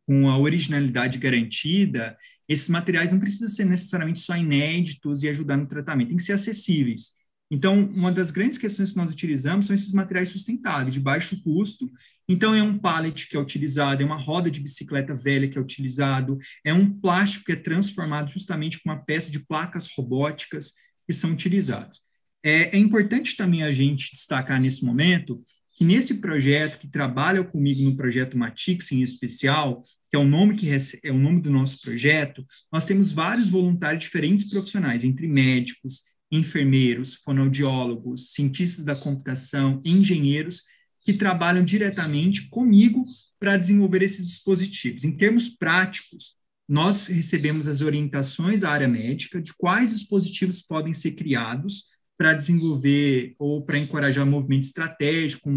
com 0.09 0.27
a 0.27 0.39
originalidade 0.39 1.19
garantida, 1.19 2.17
esses 2.47 2.67
materiais 2.67 3.11
não 3.11 3.19
precisam 3.19 3.47
ser 3.47 3.65
necessariamente 3.65 4.17
só 4.17 4.35
inéditos 4.35 5.21
e 5.21 5.29
ajudar 5.29 5.55
no 5.55 5.67
tratamento, 5.67 6.07
tem 6.07 6.17
que 6.17 6.23
ser 6.23 6.33
acessíveis. 6.33 7.11
Então, 7.51 7.83
uma 7.83 8.11
das 8.11 8.29
grandes 8.29 8.59
questões 8.59 8.91
que 8.91 8.97
nós 8.97 9.11
utilizamos 9.11 9.65
são 9.65 9.73
esses 9.73 9.91
materiais 9.91 10.29
sustentáveis, 10.29 10.93
de 10.93 10.99
baixo 10.99 11.41
custo. 11.41 11.89
Então, 12.27 12.53
é 12.53 12.61
um 12.61 12.77
pallet 12.77 13.27
que 13.27 13.35
é 13.35 13.39
utilizado, 13.39 14.03
é 14.03 14.05
uma 14.05 14.15
roda 14.15 14.51
de 14.51 14.59
bicicleta 14.59 15.15
velha 15.15 15.49
que 15.49 15.57
é 15.57 15.61
utilizado, 15.61 16.37
é 16.63 16.71
um 16.71 16.87
plástico 16.87 17.45
que 17.45 17.53
é 17.53 17.55
transformado 17.55 18.31
justamente 18.31 18.79
com 18.79 18.89
uma 18.89 19.03
peça 19.03 19.31
de 19.31 19.39
placas 19.39 19.87
robóticas 19.97 20.73
que 21.07 21.13
são 21.13 21.31
utilizados. 21.31 22.01
É, 22.43 22.75
é 22.75 22.77
importante 22.77 23.35
também 23.35 23.63
a 23.63 23.71
gente 23.71 24.13
destacar 24.13 24.61
nesse 24.61 24.85
momento 24.85 25.41
que 25.75 25.83
nesse 25.83 26.15
projeto, 26.15 26.77
que 26.77 26.89
trabalha 26.89 27.43
comigo 27.43 27.81
no 27.81 27.95
projeto 27.95 28.37
Matix 28.37 28.91
em 28.91 29.01
especial, 29.01 29.81
que 30.09 30.15
é 30.15 30.19
o 30.19 30.25
nome 30.25 30.55
que 30.55 30.69
é 31.03 31.11
o 31.11 31.17
nome 31.17 31.41
do 31.41 31.49
nosso 31.49 31.81
projeto, 31.81 32.45
nós 32.71 32.83
temos 32.83 33.11
vários 33.11 33.49
voluntários 33.49 34.03
diferentes 34.03 34.49
profissionais, 34.49 35.03
entre 35.03 35.27
médicos, 35.27 36.01
enfermeiros, 36.31 37.15
fonoaudiólogos, 37.15 38.33
cientistas 38.33 38.85
da 38.85 38.95
computação, 38.95 39.81
engenheiros, 39.83 40.61
que 41.01 41.13
trabalham 41.13 41.63
diretamente 41.63 42.49
comigo 42.49 43.03
para 43.39 43.57
desenvolver 43.57 44.01
esses 44.01 44.23
dispositivos. 44.23 45.03
Em 45.03 45.15
termos 45.15 45.49
práticos, 45.49 46.35
nós 46.67 47.07
recebemos 47.07 47.67
as 47.67 47.81
orientações 47.81 48.61
da 48.61 48.69
área 48.69 48.87
médica 48.87 49.41
de 49.41 49.53
quais 49.53 49.91
dispositivos 49.91 50.61
podem 50.61 50.93
ser 50.93 51.11
criados 51.13 51.85
para 52.17 52.33
desenvolver 52.33 53.33
ou 53.39 53.63
para 53.65 53.79
encorajar 53.79 54.25
movimento 54.25 54.65
estratégico, 54.65 55.49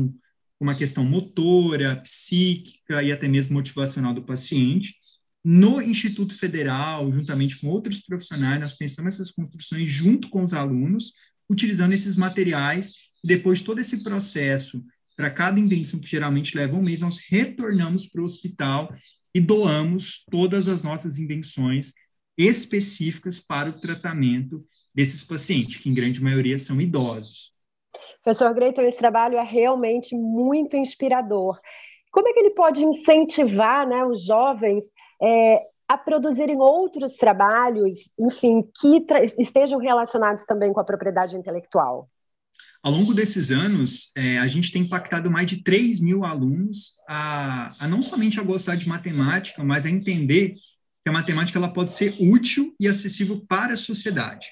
uma 0.61 0.77
questão 0.77 1.05
motora, 1.05 1.97
psíquica 1.97 3.03
e 3.03 3.11
até 3.11 3.27
mesmo 3.29 3.55
motivacional 3.55 4.15
do 4.15 4.23
paciente. 4.23 4.95
No 5.45 5.83
Instituto 5.83 6.39
Federal, 6.39 7.13
juntamente 7.13 7.59
com 7.59 7.69
outros 7.69 8.01
profissionais, 8.01 8.61
nós 8.61 8.75
pensamos 8.75 9.15
essas 9.15 9.31
construções 9.31 9.89
junto 9.89 10.29
com 10.31 10.45
os 10.45 10.55
alunos, 10.55 11.13
utilizando 11.51 11.93
esses 11.93 12.15
materiais, 12.15 12.93
depois 13.25 13.61
todo 13.61 13.81
esse 13.81 14.05
processo, 14.05 14.85
para 15.17 15.31
cada 15.31 15.59
invenção 15.59 15.99
que 15.99 16.09
geralmente 16.09 16.57
leva 16.57 16.77
um 16.77 16.83
mês, 16.83 17.01
nós 17.01 17.19
retornamos 17.29 18.07
para 18.07 18.23
o 18.23 18.25
hospital 18.25 18.95
e 19.35 19.41
doamos 19.41 20.25
todas 20.31 20.69
as 20.69 20.83
nossas 20.83 21.19
invenções 21.19 21.93
específicas 22.37 23.39
para 23.39 23.71
o 23.71 23.81
tratamento 23.81 24.65
desses 24.95 25.25
pacientes, 25.25 25.79
que 25.79 25.89
em 25.89 25.95
grande 25.95 26.23
maioria 26.23 26.59
são 26.59 26.81
idosos. 26.81 27.53
Professor 28.23 28.55
Greiton, 28.55 28.83
esse 28.83 28.99
trabalho 28.99 29.37
é 29.37 29.43
realmente 29.43 30.15
muito 30.15 30.77
inspirador. 30.77 31.59
Como 32.11 32.29
é 32.29 32.33
que 32.33 32.41
ele 32.41 32.51
pode 32.51 32.85
incentivar 32.85 33.87
né, 33.87 34.05
os 34.05 34.25
jovens 34.25 34.85
é, 35.23 35.63
a 35.89 35.99
produzirem 35.99 36.59
outros 36.59 37.13
trabalhos, 37.15 38.11
enfim, 38.19 38.63
que 38.81 39.05
estejam 39.39 39.79
relacionados 39.79 40.45
também 40.45 40.73
com 40.73 40.81
a 40.81 40.85
propriedade 40.85 41.37
intelectual? 41.37 42.09
Ao 42.83 42.91
longo 42.91 43.15
desses 43.15 43.51
anos, 43.51 44.11
é, 44.17 44.39
a 44.39 44.49
gente 44.49 44.73
tem 44.73 44.83
impactado 44.83 45.31
mais 45.31 45.47
de 45.47 45.63
3 45.63 46.01
mil 46.01 46.25
alunos 46.25 46.95
a, 47.09 47.85
a, 47.85 47.87
não 47.87 48.03
somente 48.03 48.41
a 48.41 48.43
gostar 48.43 48.75
de 48.75 48.89
matemática, 48.89 49.63
mas 49.63 49.87
a 49.87 49.91
entender 49.91 50.55
que 51.05 51.09
a 51.09 51.13
matemática 51.13 51.59
ela 51.59 51.73
pode 51.73 51.93
ser 51.93 52.17
útil 52.19 52.75
e 52.81 52.89
acessível 52.89 53.45
para 53.49 53.75
a 53.75 53.77
sociedade. 53.77 54.49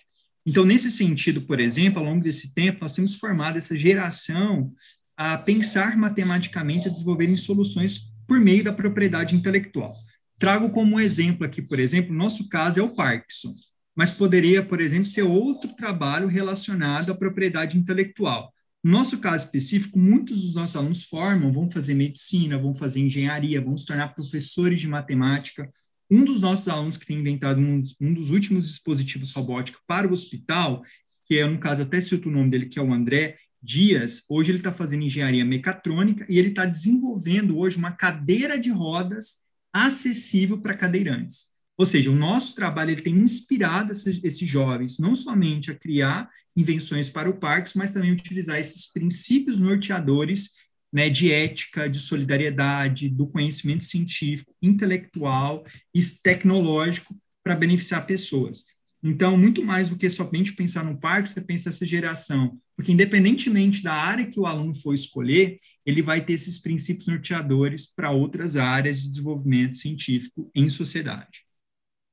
Então, 0.46 0.64
nesse 0.64 0.90
sentido, 0.90 1.42
por 1.42 1.58
exemplo, 1.58 1.98
ao 1.98 2.04
longo 2.04 2.22
desse 2.22 2.54
tempo, 2.54 2.78
nós 2.82 2.94
temos 2.94 3.16
formado 3.16 3.58
essa 3.58 3.74
geração 3.74 4.72
a 5.16 5.36
pensar 5.36 5.96
matematicamente, 5.96 6.88
a 6.88 6.90
desenvolverem 6.90 7.36
soluções 7.36 8.10
por 8.26 8.38
meio 8.40 8.62
da 8.62 8.72
propriedade 8.72 9.34
intelectual. 9.34 9.94
Trago 10.40 10.70
como 10.70 10.96
um 10.96 11.00
exemplo 11.00 11.44
aqui, 11.44 11.60
por 11.60 11.78
exemplo, 11.78 12.14
nosso 12.14 12.48
caso 12.48 12.80
é 12.80 12.82
o 12.82 12.94
Parkinson, 12.94 13.52
mas 13.94 14.10
poderia, 14.10 14.64
por 14.64 14.80
exemplo, 14.80 15.04
ser 15.04 15.20
outro 15.20 15.76
trabalho 15.76 16.26
relacionado 16.26 17.12
à 17.12 17.14
propriedade 17.14 17.76
intelectual. 17.76 18.50
No 18.82 18.92
nosso 18.92 19.18
caso 19.18 19.44
específico, 19.44 19.98
muitos 19.98 20.42
dos 20.42 20.54
nossos 20.54 20.74
alunos 20.76 21.04
formam, 21.04 21.52
vão 21.52 21.70
fazer 21.70 21.92
medicina, 21.92 22.56
vão 22.56 22.72
fazer 22.72 23.00
engenharia, 23.00 23.60
vão 23.60 23.76
se 23.76 23.84
tornar 23.84 24.14
professores 24.14 24.80
de 24.80 24.88
matemática, 24.88 25.68
um 26.10 26.24
dos 26.24 26.40
nossos 26.40 26.68
alunos 26.68 26.96
que 26.96 27.04
tem 27.04 27.18
inventado 27.18 27.60
um, 27.60 27.82
um 28.00 28.14
dos 28.14 28.30
últimos 28.30 28.66
dispositivos 28.66 29.32
robóticos 29.32 29.82
para 29.86 30.08
o 30.08 30.12
hospital, 30.12 30.82
que 31.26 31.36
é, 31.36 31.46
no 31.46 31.58
caso, 31.58 31.82
até 31.82 32.00
cito 32.00 32.30
o 32.30 32.32
nome 32.32 32.48
dele, 32.48 32.64
que 32.64 32.78
é 32.78 32.82
o 32.82 32.94
André 32.94 33.34
Dias, 33.62 34.22
hoje 34.26 34.52
ele 34.52 34.58
está 34.58 34.72
fazendo 34.72 35.02
engenharia 35.02 35.44
mecatrônica 35.44 36.24
e 36.30 36.38
ele 36.38 36.48
está 36.48 36.64
desenvolvendo 36.64 37.58
hoje 37.58 37.76
uma 37.76 37.92
cadeira 37.92 38.58
de 38.58 38.70
rodas 38.70 39.49
acessível 39.72 40.58
para 40.58 40.76
cadeirantes. 40.76 41.48
Ou 41.76 41.86
seja, 41.86 42.10
o 42.10 42.14
nosso 42.14 42.54
trabalho 42.54 42.90
ele 42.90 43.00
tem 43.00 43.14
inspirado 43.14 43.92
esses, 43.92 44.22
esses, 44.22 44.46
jovens 44.46 44.98
não 44.98 45.16
somente 45.16 45.70
a 45.70 45.74
criar 45.74 46.28
invenções 46.54 47.08
para 47.08 47.30
o 47.30 47.38
Parques, 47.38 47.72
mas 47.72 47.90
também 47.90 48.12
utilizar 48.12 48.58
esses 48.58 48.86
princípios 48.92 49.58
norteadores 49.58 50.50
né, 50.92 51.08
de 51.08 51.32
ética, 51.32 51.88
de 51.88 51.98
solidariedade, 51.98 53.08
do 53.08 53.26
conhecimento 53.26 53.84
científico, 53.84 54.54
intelectual 54.60 55.64
e 55.94 56.02
tecnológico 56.22 57.16
para 57.42 57.56
beneficiar 57.56 58.06
pessoas. 58.06 58.64
Então, 59.02 59.36
muito 59.36 59.64
mais 59.64 59.88
do 59.88 59.96
que 59.96 60.10
somente 60.10 60.52
pensar 60.52 60.84
no 60.84 60.98
parque, 60.98 61.30
você 61.30 61.40
pensa 61.40 61.70
essa 61.70 61.86
geração, 61.86 62.58
porque 62.76 62.92
independentemente 62.92 63.82
da 63.82 63.92
área 63.92 64.26
que 64.26 64.38
o 64.38 64.46
aluno 64.46 64.74
for 64.74 64.92
escolher, 64.92 65.58
ele 65.86 66.02
vai 66.02 66.20
ter 66.20 66.34
esses 66.34 66.58
princípios 66.58 67.08
norteadores 67.08 67.86
para 67.86 68.10
outras 68.10 68.56
áreas 68.56 69.00
de 69.00 69.08
desenvolvimento 69.08 69.76
científico 69.76 70.50
em 70.54 70.68
sociedade. 70.68 71.46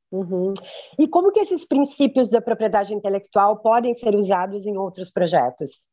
Uhum. 0.09 0.53
E 0.97 1.07
como 1.07 1.31
que 1.33 1.41
esses 1.41 1.65
princípios 1.65 2.29
da 2.29 2.41
propriedade 2.41 2.93
intelectual 2.93 3.61
podem 3.61 3.93
ser 3.93 4.15
usados 4.15 4.65
em 4.65 4.77
outros 4.77 5.11
projetos? 5.11 5.87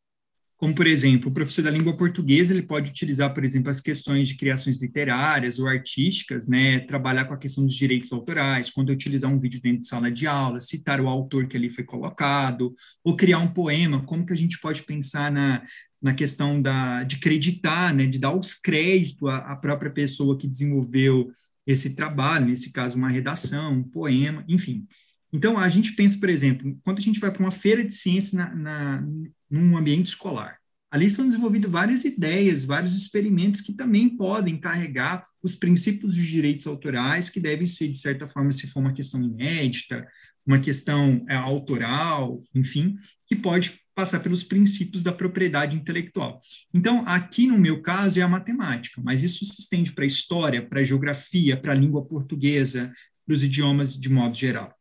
Como, 0.56 0.74
por 0.74 0.86
exemplo, 0.86 1.28
o 1.28 1.34
professor 1.34 1.62
da 1.62 1.70
língua 1.70 1.96
portuguesa, 1.96 2.54
ele 2.54 2.62
pode 2.62 2.90
utilizar, 2.90 3.34
por 3.34 3.44
exemplo, 3.44 3.70
as 3.70 3.80
questões 3.80 4.28
de 4.28 4.36
criações 4.36 4.80
literárias 4.80 5.58
ou 5.58 5.66
artísticas, 5.66 6.46
né, 6.46 6.78
trabalhar 6.80 7.24
com 7.24 7.34
a 7.34 7.38
questão 7.38 7.64
dos 7.64 7.74
direitos 7.74 8.12
autorais, 8.12 8.70
quando 8.70 8.90
utilizar 8.90 9.30
um 9.30 9.38
vídeo 9.38 9.60
dentro 9.60 9.80
de 9.80 9.88
sala 9.88 10.10
de 10.10 10.26
aula, 10.26 10.60
citar 10.60 11.00
o 11.00 11.08
autor 11.08 11.48
que 11.48 11.56
ali 11.56 11.68
foi 11.68 11.82
colocado, 11.82 12.72
ou 13.02 13.16
criar 13.16 13.40
um 13.40 13.52
poema, 13.52 14.04
como 14.04 14.24
que 14.24 14.32
a 14.32 14.36
gente 14.36 14.58
pode 14.60 14.82
pensar 14.84 15.30
na, 15.30 15.62
na 16.00 16.14
questão 16.14 16.62
da, 16.62 17.02
de 17.02 17.18
creditar, 17.18 17.94
né, 17.94 18.06
de 18.06 18.18
dar 18.18 18.34
os 18.34 18.54
créditos 18.54 19.28
à, 19.28 19.38
à 19.38 19.56
própria 19.56 19.90
pessoa 19.90 20.38
que 20.38 20.46
desenvolveu 20.46 21.32
esse 21.66 21.90
trabalho, 21.90 22.46
nesse 22.46 22.70
caso, 22.70 22.96
uma 22.96 23.08
redação, 23.08 23.72
um 23.72 23.82
poema, 23.82 24.44
enfim. 24.46 24.86
Então, 25.34 25.58
a 25.58 25.68
gente 25.68 25.94
pensa, 25.94 26.16
por 26.16 26.28
exemplo, 26.28 26.78
quando 26.84 26.98
a 26.98 27.02
gente 27.02 27.18
vai 27.18 27.28
para 27.28 27.42
uma 27.42 27.50
feira 27.50 27.82
de 27.82 27.92
ciência 27.92 28.38
na, 28.38 28.54
na, 28.54 29.04
num 29.50 29.76
ambiente 29.76 30.06
escolar. 30.06 30.58
Ali 30.88 31.10
são 31.10 31.26
desenvolvidas 31.26 31.68
várias 31.68 32.04
ideias, 32.04 32.62
vários 32.62 32.94
experimentos 32.94 33.60
que 33.60 33.72
também 33.72 34.08
podem 34.08 34.56
carregar 34.56 35.24
os 35.42 35.56
princípios 35.56 36.14
dos 36.14 36.24
direitos 36.24 36.68
autorais, 36.68 37.30
que 37.30 37.40
devem 37.40 37.66
ser, 37.66 37.88
de 37.88 37.98
certa 37.98 38.28
forma, 38.28 38.52
se 38.52 38.68
for 38.68 38.78
uma 38.78 38.92
questão 38.92 39.20
inédita, 39.20 40.06
uma 40.46 40.60
questão 40.60 41.26
é, 41.28 41.34
autoral, 41.34 42.40
enfim, 42.54 42.96
que 43.26 43.34
pode 43.34 43.80
passar 43.92 44.20
pelos 44.20 44.44
princípios 44.44 45.02
da 45.02 45.10
propriedade 45.10 45.74
intelectual. 45.74 46.40
Então, 46.72 47.02
aqui 47.08 47.48
no 47.48 47.58
meu 47.58 47.82
caso 47.82 48.20
é 48.20 48.22
a 48.22 48.28
matemática, 48.28 49.02
mas 49.02 49.24
isso 49.24 49.44
se 49.44 49.62
estende 49.62 49.90
para 49.90 50.04
a 50.04 50.06
história, 50.06 50.64
para 50.64 50.78
a 50.78 50.84
geografia, 50.84 51.56
para 51.56 51.72
a 51.72 51.76
língua 51.76 52.04
portuguesa, 52.04 52.92
para 53.26 53.34
os 53.34 53.42
idiomas 53.42 53.98
de 53.98 54.08
modo 54.08 54.36
geral. 54.36 54.72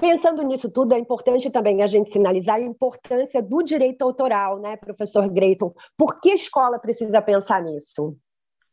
Pensando 0.00 0.42
nisso 0.42 0.70
tudo, 0.70 0.94
é 0.94 0.98
importante 0.98 1.50
também 1.50 1.82
a 1.82 1.86
gente 1.86 2.10
sinalizar 2.10 2.56
a 2.56 2.62
importância 2.62 3.42
do 3.42 3.62
direito 3.62 4.02
autoral, 4.02 4.60
né, 4.60 4.76
professor 4.76 5.28
Greiton? 5.28 5.74
Por 5.96 6.20
que 6.20 6.30
a 6.30 6.34
escola 6.34 6.78
precisa 6.78 7.20
pensar 7.20 7.62
nisso? 7.62 8.16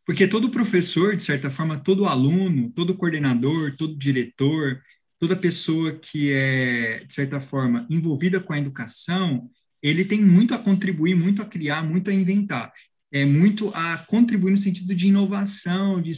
Porque 0.06 0.28
todo 0.28 0.50
professor, 0.50 1.16
de 1.16 1.24
certa 1.24 1.52
forma, 1.52 1.78
todo 1.78 2.06
aluno, 2.06 2.72
todo 2.72 2.98
coordenador, 2.98 3.76
todo 3.78 3.98
diretor, 3.98 4.82
toda 5.20 5.36
pessoa 5.36 5.92
que 5.92 6.32
é, 6.32 7.04
de 7.06 7.14
certa 7.14 7.40
forma, 7.42 7.86
envolvida 7.90 8.40
com 8.40 8.54
a 8.54 8.58
educação, 8.58 9.50
ele 9.84 10.06
tem 10.06 10.22
muito 10.22 10.54
a 10.54 10.58
contribuir, 10.58 11.16
muito 11.16 11.42
a 11.42 11.46
criar, 11.46 11.84
muito 11.84 12.10
a 12.10 12.14
inventar. 12.14 12.72
É 13.12 13.26
muito 13.26 13.72
a 13.74 13.98
contribuir 13.98 14.52
no 14.52 14.58
sentido 14.58 14.96
de 14.96 15.08
inovação, 15.08 16.02
de 16.02 16.14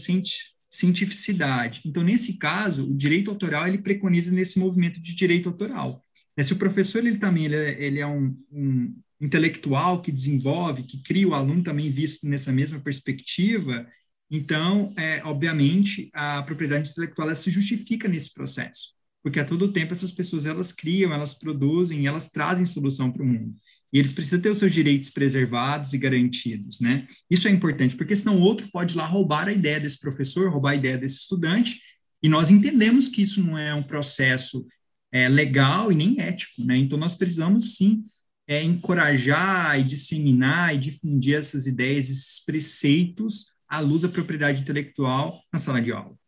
cientificidade. 0.72 1.82
Então, 1.86 2.02
nesse 2.02 2.38
caso, 2.38 2.90
o 2.90 2.96
direito 2.96 3.30
autoral 3.30 3.68
ele 3.68 3.80
preconiza 3.80 4.32
nesse 4.32 4.58
movimento 4.58 5.02
de 5.02 5.14
direito 5.14 5.50
autoral. 5.50 6.02
É, 6.38 6.44
se 6.44 6.54
o 6.54 6.58
professor 6.58 7.06
ele 7.06 7.18
também 7.18 7.46
ele 7.46 7.56
é, 7.56 7.84
ele 7.84 8.00
é 8.00 8.08
um, 8.08 8.36
um, 8.50 8.96
intelectual 9.20 10.02
que 10.02 10.12
desenvolve, 10.12 10.84
que 10.84 11.04
cria 11.04 11.28
o 11.28 11.34
aluno 11.34 11.62
também 11.62 11.92
visto 11.92 12.26
nessa 12.26 12.54
mesma 12.54 12.80
perspectiva, 12.80 13.86
então, 14.34 14.94
é, 14.98 15.22
obviamente, 15.26 16.10
a 16.14 16.42
propriedade 16.44 16.90
intelectual 16.90 17.36
se 17.36 17.52
justifica 17.52 18.08
nesse 18.08 18.34
processo, 18.34 18.94
porque 19.24 19.40
a 19.40 19.46
todo 19.46 19.72
tempo 19.72 19.94
essas 19.94 20.12
pessoas 20.12 20.46
elas 20.46 20.72
criam, 20.72 21.14
elas 21.14 21.34
produzem, 21.34 22.08
elas 22.08 22.30
trazem 22.30 22.66
solução 22.66 23.12
para 23.12 23.24
o 23.24 23.26
mundo. 23.26 23.56
E 23.94 24.00
eles 24.00 24.14
precisam 24.14 24.40
ter 24.40 24.50
os 24.50 24.58
seus 24.58 24.72
direitos 24.72 25.10
preservados 25.10 25.92
e 25.94 25.98
garantidos, 25.98 26.80
né? 26.80 27.06
Isso 27.30 27.48
é 27.48 27.52
importante, 27.52 27.96
porque 27.96 28.16
senão 28.16 28.40
outro 28.40 28.70
pode 28.72 28.94
ir 28.94 28.98
lá 28.98 29.06
roubar 29.06 29.50
a 29.50 29.54
ideia 29.54 29.80
desse 29.80 30.00
professor, 30.00 30.50
roubar 30.50 30.72
a 30.72 30.76
ideia 30.76 30.98
desse 30.98 31.20
estudante, 31.20 31.80
e 32.24 32.30
nós 32.30 32.50
entendemos 32.50 33.08
que 33.08 33.22
isso 33.22 33.44
não 33.44 33.58
é 33.58 33.74
um 33.74 33.84
processo 33.84 34.66
é, 35.12 35.28
legal 35.28 35.92
e 35.92 35.96
nem 35.96 36.22
ético, 36.22 36.64
né? 36.64 36.78
Então, 36.78 36.98
nós 36.98 37.16
precisamos, 37.16 37.76
sim, 37.76 38.06
é, 38.48 38.64
encorajar 38.64 39.80
e 39.80 39.84
disseminar 39.84 40.74
e 40.74 40.80
difundir 40.80 41.36
essas 41.36 41.68
ideias, 41.68 42.10
esses 42.10 42.44
preceitos 42.46 43.48
à 43.68 43.80
luz 43.80 44.04
da 44.04 44.10
propriedade 44.10 44.62
intelectual 44.62 45.42
na 45.52 45.60
sala 45.60 45.82
de 45.82 45.92
aula. 45.92 46.21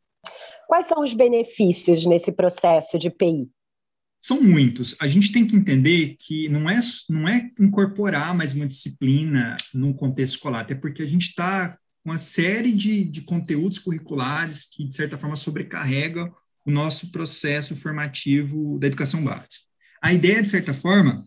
Quais 0.74 0.88
são 0.88 1.03
os 1.03 1.13
benefícios 1.13 2.03
nesse 2.08 2.32
processo 2.32 2.98
de 2.98 3.12
PI? 3.12 3.48
São 4.20 4.42
muitos. 4.42 4.96
A 5.00 5.08
gente 5.08 5.32
tem 5.32 5.46
que 5.46 5.56
entender 5.56 6.15
que 6.18 6.50
não 6.50 6.68
é, 6.68 6.80
não 7.08 7.27
é 7.27 7.51
incorporar 7.60 8.36
mais 8.36 8.53
uma 8.53 8.65
disciplina 8.65 9.56
no 9.72 9.94
contexto 9.94 10.34
escolar, 10.34 10.62
até 10.62 10.74
porque 10.74 11.03
a 11.03 11.06
gente 11.06 11.27
está 11.27 11.77
com 12.03 12.10
uma 12.10 12.18
série 12.18 12.72
de, 12.72 13.03
de 13.03 13.22
conteúdos 13.22 13.77
curriculares 13.77 14.65
que, 14.65 14.84
de 14.84 14.96
certa 14.96 15.15
forma, 15.15 15.36
sobrecarregam 15.36 16.34
o 16.65 16.72
nosso 16.72 17.12
processo 17.12 17.75
formativo 17.75 18.80
da 18.80 18.88
educação 18.88 19.24
básica. 19.24 19.68
A 20.01 20.12
ideia, 20.12 20.42
de 20.42 20.50
certa 20.50 20.74
forma, 20.74 21.24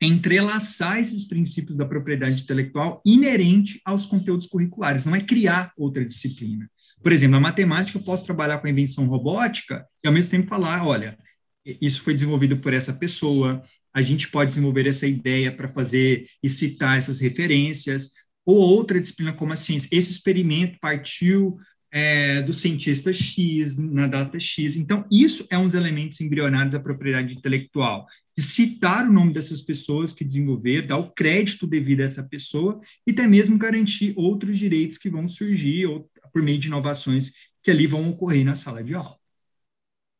é 0.00 0.06
entrelaçar 0.06 1.00
esses 1.00 1.26
princípios 1.26 1.76
da 1.76 1.84
propriedade 1.84 2.44
intelectual 2.44 3.02
inerente 3.04 3.80
aos 3.84 4.06
conteúdos 4.06 4.46
curriculares, 4.46 5.04
não 5.04 5.16
é 5.16 5.20
criar 5.20 5.72
outra 5.76 6.04
disciplina. 6.04 6.70
Por 7.02 7.12
exemplo, 7.12 7.32
na 7.32 7.40
matemática, 7.40 7.98
eu 7.98 8.02
posso 8.02 8.24
trabalhar 8.24 8.58
com 8.58 8.66
a 8.66 8.70
invenção 8.70 9.06
robótica 9.06 9.86
e, 10.02 10.08
ao 10.08 10.12
mesmo 10.12 10.30
tempo, 10.30 10.48
falar: 10.48 10.86
olha, 10.86 11.16
isso 11.64 12.02
foi 12.02 12.14
desenvolvido 12.14 12.56
por 12.58 12.72
essa 12.72 12.92
pessoa, 12.92 13.62
a 13.92 14.02
gente 14.02 14.28
pode 14.28 14.48
desenvolver 14.48 14.86
essa 14.86 15.06
ideia 15.06 15.50
para 15.50 15.68
fazer 15.68 16.26
e 16.42 16.48
citar 16.48 16.98
essas 16.98 17.20
referências, 17.20 18.12
ou 18.44 18.56
outra 18.56 19.00
disciplina 19.00 19.32
como 19.32 19.52
a 19.52 19.56
ciência. 19.56 19.88
Esse 19.90 20.12
experimento 20.12 20.78
partiu 20.80 21.58
é, 21.90 22.42
do 22.42 22.52
cientista 22.52 23.12
X, 23.12 23.76
na 23.76 24.06
data 24.06 24.38
X. 24.38 24.76
Então, 24.76 25.04
isso 25.10 25.46
é 25.50 25.56
um 25.56 25.64
dos 25.64 25.74
elementos 25.74 26.20
embrionários 26.20 26.72
da 26.72 26.78
propriedade 26.78 27.34
intelectual, 27.34 28.06
de 28.36 28.42
citar 28.42 29.08
o 29.08 29.12
nome 29.12 29.32
dessas 29.32 29.62
pessoas 29.62 30.12
que 30.12 30.24
desenvolveram, 30.24 30.86
dar 30.86 30.98
o 30.98 31.10
crédito 31.10 31.66
devido 31.66 32.02
a 32.02 32.04
essa 32.04 32.22
pessoa 32.22 32.78
e 33.06 33.12
até 33.12 33.26
mesmo 33.26 33.56
garantir 33.56 34.12
outros 34.14 34.58
direitos 34.58 34.98
que 34.98 35.08
vão 35.08 35.26
surgir 35.26 35.86
ou, 35.86 36.08
por 36.36 36.42
meio 36.42 36.58
de 36.58 36.68
inovações 36.68 37.32
que 37.62 37.70
ali 37.70 37.86
vão 37.86 38.10
ocorrer 38.10 38.44
na 38.44 38.54
sala 38.54 38.84
de 38.84 38.94
aula. 38.94 39.16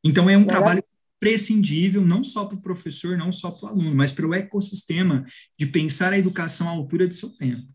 Então, 0.03 0.31
é 0.31 0.39
um 0.39 0.47
trabalho 0.47 0.83
prescindível 1.21 2.01
não 2.01 2.25
só 2.25 2.47
para 2.47 2.57
o 2.57 2.63
professor, 2.63 3.19
não 3.19 3.31
só 3.31 3.51
para 3.51 3.67
o 3.67 3.69
aluno, 3.69 3.95
mas 3.95 4.13
para 4.13 4.27
o 4.27 4.33
ecossistema 4.33 5.27
de 5.59 5.67
pensar 5.67 6.15
a 6.15 6.19
educação 6.19 6.71
à 6.71 6.71
altura 6.71 7.07
de 7.07 7.15
seu 7.15 7.29
tempo. 7.29 7.69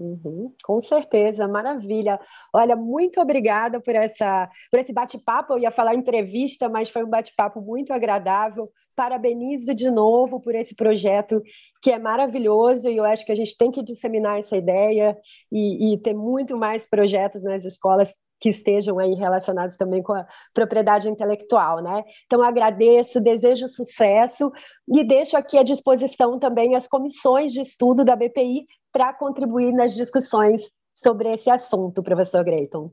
Uhum, 0.00 0.54
com 0.62 0.78
certeza, 0.78 1.48
maravilha. 1.48 2.20
Olha, 2.54 2.76
muito 2.76 3.20
obrigada 3.20 3.80
por 3.80 3.94
essa, 3.96 4.48
por 4.70 4.78
esse 4.78 4.92
bate-papo. 4.92 5.54
Eu 5.54 5.58
ia 5.58 5.72
falar 5.72 5.94
entrevista, 5.94 6.68
mas 6.68 6.88
foi 6.88 7.02
um 7.02 7.10
bate-papo 7.10 7.60
muito 7.60 7.92
agradável. 7.92 8.70
Parabenizo 8.94 9.74
de 9.74 9.90
novo 9.90 10.40
por 10.40 10.54
esse 10.54 10.74
projeto 10.74 11.42
que 11.82 11.90
é 11.90 11.98
maravilhoso 11.98 12.88
e 12.88 12.96
eu 12.96 13.04
acho 13.04 13.24
que 13.24 13.32
a 13.32 13.34
gente 13.34 13.56
tem 13.56 13.70
que 13.72 13.82
disseminar 13.82 14.38
essa 14.38 14.56
ideia 14.56 15.16
e, 15.50 15.94
e 15.94 15.98
ter 15.98 16.14
muito 16.14 16.56
mais 16.56 16.88
projetos 16.88 17.42
nas 17.42 17.64
escolas 17.64 18.12
que 18.40 18.48
estejam 18.48 18.98
aí 18.98 19.14
relacionados 19.14 19.76
também 19.76 20.02
com 20.02 20.12
a 20.12 20.26
propriedade 20.54 21.08
intelectual, 21.08 21.82
né? 21.82 22.04
Então 22.26 22.42
agradeço, 22.42 23.20
desejo 23.20 23.66
sucesso 23.66 24.52
e 24.88 25.02
deixo 25.02 25.36
aqui 25.36 25.58
à 25.58 25.62
disposição 25.62 26.38
também 26.38 26.76
as 26.76 26.86
comissões 26.86 27.52
de 27.52 27.60
estudo 27.60 28.04
da 28.04 28.14
BPI 28.14 28.66
para 28.92 29.12
contribuir 29.12 29.72
nas 29.72 29.94
discussões 29.94 30.62
sobre 30.92 31.32
esse 31.32 31.50
assunto, 31.50 32.02
professor 32.02 32.44
Greiton. 32.44 32.92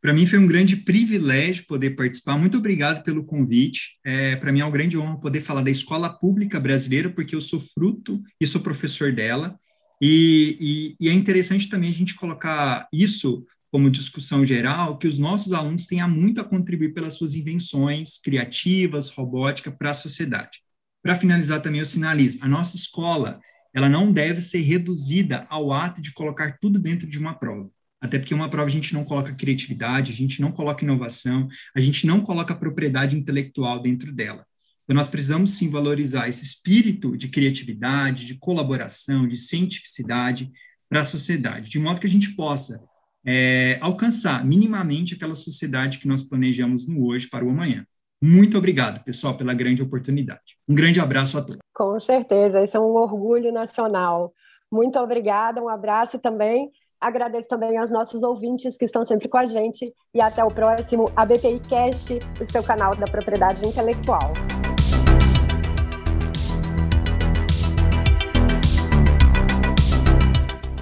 Para 0.00 0.12
mim 0.12 0.26
foi 0.26 0.38
um 0.38 0.46
grande 0.46 0.76
privilégio 0.76 1.66
poder 1.66 1.96
participar. 1.96 2.36
Muito 2.36 2.58
obrigado 2.58 3.02
pelo 3.02 3.24
convite. 3.24 3.98
É, 4.04 4.36
Para 4.36 4.52
mim 4.52 4.60
é 4.60 4.64
uma 4.64 4.70
grande 4.70 4.98
honra 4.98 5.18
poder 5.18 5.40
falar 5.40 5.62
da 5.62 5.70
escola 5.70 6.10
pública 6.10 6.60
brasileira, 6.60 7.08
porque 7.08 7.34
eu 7.34 7.40
sou 7.40 7.58
fruto 7.58 8.22
e 8.38 8.46
sou 8.46 8.60
professor 8.60 9.12
dela. 9.12 9.58
E, 10.00 10.96
e, 11.00 11.06
e 11.06 11.08
é 11.08 11.12
interessante 11.12 11.70
também 11.70 11.88
a 11.88 11.94
gente 11.94 12.14
colocar 12.14 12.86
isso 12.92 13.46
como 13.72 13.90
discussão 13.90 14.44
geral, 14.44 14.98
que 14.98 15.08
os 15.08 15.18
nossos 15.18 15.52
alunos 15.52 15.86
tenham 15.86 16.08
muito 16.08 16.40
a 16.40 16.44
contribuir 16.44 16.92
pelas 16.92 17.14
suas 17.14 17.34
invenções 17.34 18.18
criativas, 18.22 19.08
robótica, 19.08 19.72
para 19.72 19.90
a 19.90 19.94
sociedade. 19.94 20.60
Para 21.02 21.16
finalizar 21.16 21.60
também, 21.60 21.80
eu 21.80 21.86
sinalizo, 21.86 22.38
a 22.40 22.48
nossa 22.48 22.76
escola 22.76 23.40
ela 23.74 23.88
não 23.88 24.12
deve 24.12 24.40
ser 24.40 24.60
reduzida 24.60 25.44
ao 25.50 25.72
ato 25.72 26.00
de 26.00 26.12
colocar 26.12 26.58
tudo 26.60 26.78
dentro 26.78 27.06
de 27.08 27.18
uma 27.18 27.34
prova. 27.34 27.68
Até 28.00 28.18
porque 28.18 28.34
uma 28.34 28.48
prova 28.48 28.68
a 28.68 28.72
gente 28.72 28.94
não 28.94 29.04
coloca 29.04 29.34
criatividade, 29.34 30.12
a 30.12 30.14
gente 30.14 30.40
não 30.40 30.52
coloca 30.52 30.84
inovação, 30.84 31.48
a 31.74 31.80
gente 31.80 32.06
não 32.06 32.20
coloca 32.20 32.54
propriedade 32.54 33.16
intelectual 33.16 33.80
dentro 33.80 34.12
dela. 34.12 34.46
Então, 34.84 34.94
nós 34.94 35.08
precisamos 35.08 35.52
sim 35.52 35.70
valorizar 35.70 36.28
esse 36.28 36.44
espírito 36.44 37.16
de 37.16 37.28
criatividade, 37.28 38.26
de 38.26 38.34
colaboração, 38.34 39.26
de 39.26 39.36
cientificidade 39.36 40.52
para 40.88 41.00
a 41.00 41.04
sociedade, 41.04 41.70
de 41.70 41.78
modo 41.78 42.00
que 42.00 42.06
a 42.06 42.10
gente 42.10 42.34
possa 42.34 42.78
é, 43.24 43.78
alcançar 43.80 44.44
minimamente 44.44 45.14
aquela 45.14 45.34
sociedade 45.34 45.98
que 45.98 46.06
nós 46.06 46.22
planejamos 46.22 46.86
no 46.86 47.06
hoje 47.06 47.26
para 47.26 47.44
o 47.44 47.50
amanhã. 47.50 47.86
Muito 48.26 48.56
obrigado, 48.56 49.04
pessoal, 49.04 49.36
pela 49.36 49.52
grande 49.52 49.82
oportunidade. 49.82 50.56
Um 50.66 50.74
grande 50.74 50.98
abraço 50.98 51.36
a 51.36 51.42
todos. 51.42 51.58
Com 51.74 52.00
certeza, 52.00 52.62
isso 52.62 52.74
é 52.74 52.80
um 52.80 52.94
orgulho 52.94 53.52
nacional. 53.52 54.32
Muito 54.72 54.98
obrigada, 54.98 55.62
um 55.62 55.68
abraço 55.68 56.18
também. 56.18 56.70
Agradeço 56.98 57.48
também 57.48 57.76
aos 57.76 57.90
nossos 57.90 58.22
ouvintes 58.22 58.78
que 58.78 58.86
estão 58.86 59.04
sempre 59.04 59.28
com 59.28 59.36
a 59.36 59.44
gente 59.44 59.92
e 60.14 60.22
até 60.22 60.42
o 60.42 60.48
próximo 60.48 61.04
ABPI 61.14 61.60
Cast, 61.68 62.18
o 62.40 62.46
seu 62.46 62.62
canal 62.62 62.96
da 62.96 63.04
propriedade 63.04 63.62
intelectual. 63.66 64.32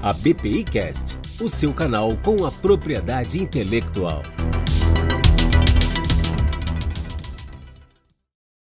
A 0.01 0.13
BPI 0.13 0.63
Cast, 0.63 1.19
o 1.43 1.49
seu 1.49 1.75
canal 1.75 2.11
com 2.23 2.47
a 2.47 2.53
propriedade 2.53 3.43
intelectual. 3.43 4.23